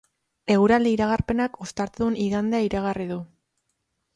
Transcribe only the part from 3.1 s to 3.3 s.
du.